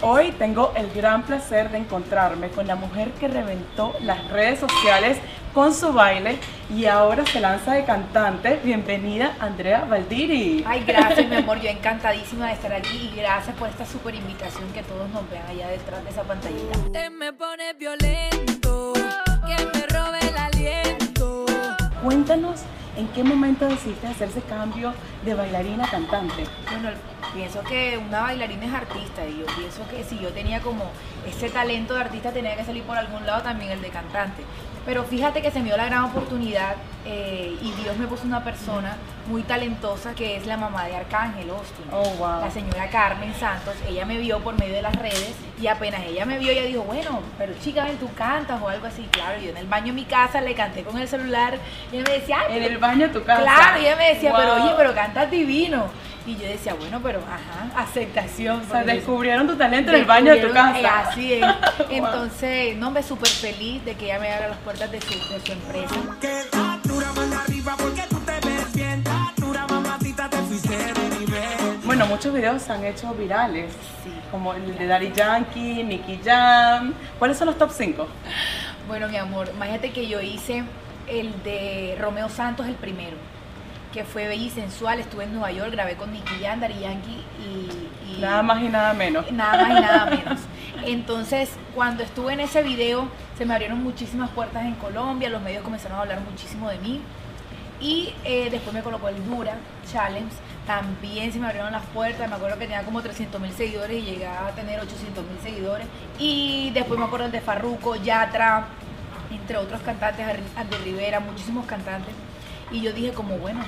[0.00, 5.18] Hoy tengo el gran placer de encontrarme con la mujer que reventó las redes sociales
[5.52, 6.38] con su baile
[6.72, 8.60] y ahora se lanza de cantante.
[8.62, 10.62] Bienvenida, Andrea Valdiri.
[10.64, 11.60] Ay, gracias, mi amor.
[11.60, 15.44] Yo encantadísima de estar aquí y gracias por esta super invitación que todos nos vean
[15.48, 16.78] allá detrás de esa pantallita.
[16.92, 21.44] Te me pone violento, que me robe el aliento.
[22.04, 22.60] Cuéntanos
[22.98, 24.92] ¿En qué momento decidiste hacer ese cambio
[25.24, 26.42] de bailarina a cantante?
[26.68, 26.90] Bueno,
[27.32, 30.82] pienso que una bailarina es artista y yo pienso que si yo tenía como
[31.24, 34.42] ese talento de artista tenía que salir por algún lado también el de cantante.
[34.88, 38.42] Pero fíjate que se me dio la gran oportunidad eh, y Dios me puso una
[38.42, 43.74] persona muy talentosa que es la mamá de Arcángel Austin, oh, la señora Carmen Santos.
[43.86, 46.84] Ella me vio por medio de las redes y apenas ella me vio, ella dijo,
[46.84, 49.06] bueno, pero chica, ven, tú cantas o algo así.
[49.10, 51.58] Claro, yo en el baño de mi casa le canté con el celular
[51.92, 53.42] y ella me decía, en el baño de tu casa.
[53.42, 55.90] Claro, y ella me decía, pero oye, pero cantas divino.
[56.28, 58.60] Y yo decía, bueno, pero ajá, aceptación.
[58.60, 60.78] O sea, descubrieron tu talento en el baño de tu casa.
[60.78, 61.46] Eh, así es.
[61.90, 65.40] Entonces, no, me súper feliz de que ella me abra las puertas de su, de
[65.40, 65.94] su empresa.
[71.86, 73.72] Bueno, muchos videos se han hecho virales,
[74.30, 76.92] como el de Daddy Yankee, Nicky Jam.
[77.18, 78.06] ¿Cuáles son los top 5?
[78.86, 80.64] Bueno, mi amor, imagínate que yo hice
[81.06, 83.16] el de Romeo Santos el primero
[83.92, 85.00] que fue bella y sensual.
[85.00, 88.94] Estuve en Nueva York, grabé con Nicky Jam, Dari Yankee y, Nada más y nada
[88.94, 89.30] menos.
[89.32, 90.40] Nada más y nada menos.
[90.84, 95.62] Entonces, cuando estuve en ese video, se me abrieron muchísimas puertas en Colombia, los medios
[95.62, 97.00] comenzaron a hablar muchísimo de mí.
[97.80, 99.54] Y eh, después me colocó el Dura
[99.90, 100.34] Challenge,
[100.66, 104.04] también se me abrieron las puertas, me acuerdo que tenía como 300 mil seguidores y
[104.04, 105.86] llegué a tener 800 mil seguidores.
[106.18, 108.66] Y después me acuerdo de Farruko, Yatra,
[109.30, 110.26] entre otros cantantes,
[110.56, 112.14] Andy Rivera, muchísimos cantantes.
[112.70, 113.60] Y yo dije como, bueno,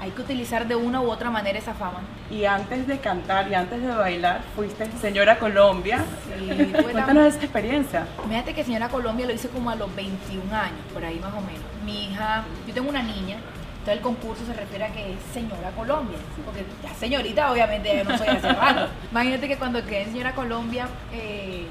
[0.00, 2.00] hay que utilizar de una u otra manera esa fama.
[2.30, 6.04] Y antes de cantar y antes de bailar, fuiste señora Colombia.
[6.38, 8.06] Sí, Cuéntanos esa experiencia.
[8.28, 11.40] Fíjate que señora Colombia lo hice como a los 21 años, por ahí más o
[11.40, 11.62] menos.
[11.84, 13.36] Mi hija, yo tengo una niña,
[13.72, 18.04] entonces el concurso se refiere a que es señora Colombia, porque ya señorita obviamente ya
[18.04, 18.88] no soy hace rato.
[19.10, 21.66] Imagínate que cuando quedé en señora Colombia, eh,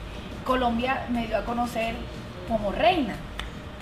[0.46, 1.96] Colombia me dio a conocer
[2.48, 3.16] como reina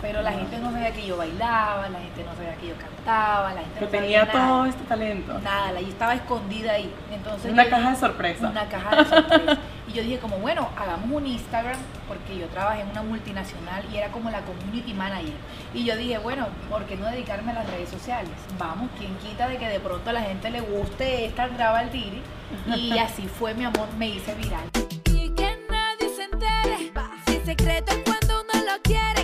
[0.06, 3.56] pero la gente no sabía que yo bailaba, la gente no sabía que yo cantaba,
[3.56, 5.40] la gente que no tenía todo este talento.
[5.40, 6.94] Nada, la estaba escondida ahí.
[7.12, 8.50] Entonces una caja de sorpresa.
[8.50, 9.58] Una caja de sorpresa.
[9.88, 13.98] y yo dije como, bueno, hagamos un Instagram, porque yo trabajé en una multinacional y
[13.98, 15.34] era como la community manager.
[15.74, 18.30] Y yo dije, bueno, ¿por qué no dedicarme a las redes sociales?
[18.60, 21.90] Vamos, quien quita de que de pronto a la gente le guste esta graba el
[21.90, 22.22] tiri.
[22.68, 24.70] Y así fue, mi amor, me hice viral.
[25.06, 26.92] Y que nadie se entere,
[27.26, 29.15] si secreto cuando uno lo quiere.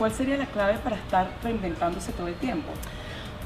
[0.00, 2.72] ¿Cuál sería la clave para estar reinventándose todo el tiempo?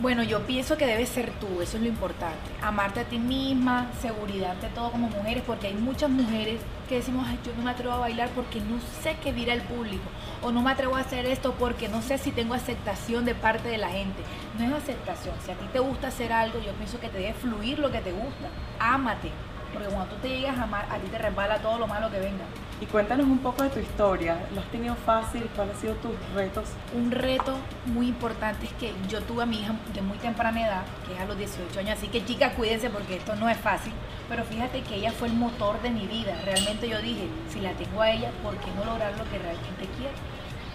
[0.01, 2.49] Bueno, yo pienso que debes ser tú, eso es lo importante.
[2.63, 7.27] Amarte a ti misma, seguridad ante todo como mujeres, porque hay muchas mujeres que decimos,
[7.45, 10.05] yo no me atrevo a bailar porque no sé qué dirá el público,
[10.43, 13.69] o no me atrevo a hacer esto porque no sé si tengo aceptación de parte
[13.69, 14.23] de la gente.
[14.57, 17.35] No es aceptación, si a ti te gusta hacer algo, yo pienso que te debe
[17.35, 18.49] fluir lo que te gusta.
[18.79, 19.33] Ámate,
[19.75, 22.21] porque cuando tú te llegas a amar, a ti te resbala todo lo malo que
[22.21, 22.45] venga.
[22.81, 24.39] Y cuéntanos un poco de tu historia.
[24.55, 25.49] ¿Lo has tenido fácil?
[25.55, 26.69] ¿Cuáles han sido tus retos?
[26.95, 30.83] Un reto muy importante es que yo tuve a mi hija de muy temprana edad,
[31.07, 33.93] que es a los 18 años, así que chicas cuídense porque esto no es fácil.
[34.29, 36.35] Pero fíjate que ella fue el motor de mi vida.
[36.45, 39.89] Realmente yo dije, si la tengo a ella, ¿por qué no lograr lo que realmente
[39.99, 40.15] quiero?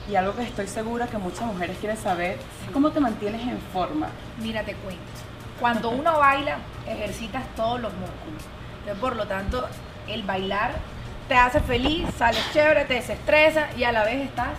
[0.09, 2.37] Y algo que estoy segura que muchas mujeres quieren saber,
[2.73, 4.09] ¿cómo te mantienes en forma?
[4.41, 5.03] Mira, te cuento.
[5.59, 8.59] Cuando uno baila, ejercitas todos los músculos
[8.95, 9.67] por lo tanto,
[10.07, 10.71] el bailar
[11.27, 14.49] te hace feliz, sales chévere, te desestresa y a la vez estás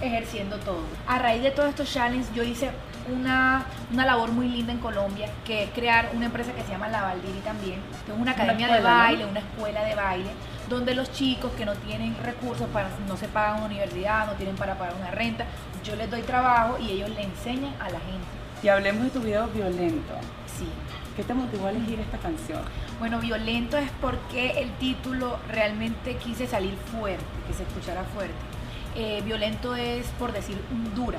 [0.00, 0.82] ejerciendo todo.
[1.06, 2.70] A raíz de todos estos challenges, yo hice
[3.12, 7.02] una, labor muy linda en Colombia, que es crear una empresa que se llama La
[7.02, 10.30] Valdiri también, que es una academia de baile, una escuela de baile,
[10.68, 14.56] donde los chicos que no tienen recursos, para, no se pagan una universidad, no tienen
[14.56, 15.44] para pagar una renta,
[15.84, 18.39] yo les doy trabajo y ellos le enseñan a la gente.
[18.62, 20.12] Y hablemos de tu video violento.
[20.46, 20.66] Sí.
[21.16, 22.60] ¿Qué te motivó a elegir esta canción?
[22.98, 28.34] Bueno, violento es porque el título realmente quise salir fuerte, que se escuchara fuerte.
[28.96, 30.58] Eh, violento es por decir
[30.94, 31.18] dura.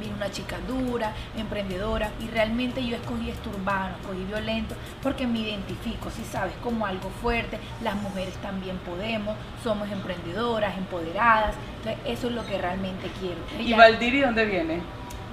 [0.00, 5.40] Vino una chica dura, emprendedora, y realmente yo escogí esto urbano, escogí violento, porque me
[5.40, 7.58] identifico, si sabes, como algo fuerte.
[7.82, 11.54] Las mujeres también podemos, somos emprendedoras, empoderadas.
[11.78, 13.40] Entonces, eso es lo que realmente quiero.
[13.58, 14.80] ¿Y Valdiri dónde viene?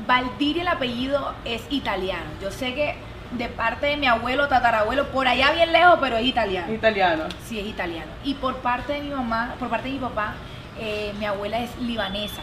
[0.08, 2.26] Valdiri, el apellido es italiano.
[2.42, 2.96] Yo sé que
[3.38, 6.72] de parte de mi abuelo, tatarabuelo, por allá bien lejos, pero es italiano.
[6.74, 7.24] Italiano.
[7.46, 8.12] Sí, es italiano.
[8.24, 10.36] Y por parte de mi mamá, por parte de mi papá,
[10.80, 12.42] eh, mi abuela es libanesa.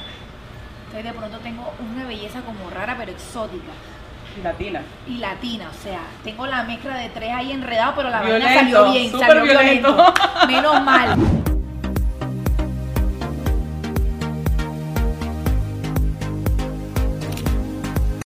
[0.86, 3.72] Entonces de pronto tengo una belleza como rara, pero exótica.
[4.36, 4.82] Y latina.
[5.08, 5.70] y latina.
[5.70, 9.42] O sea, tengo la mezcla de tres ahí enredado, pero la vaina salió bien, salió
[9.42, 9.94] violento.
[9.94, 10.14] violento.
[10.46, 11.16] Menos mal.